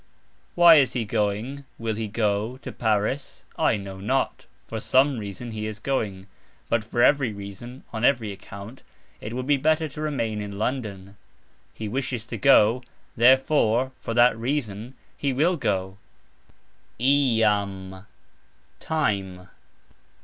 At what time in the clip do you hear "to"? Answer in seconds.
2.63-2.71, 9.89-10.01, 12.25-12.37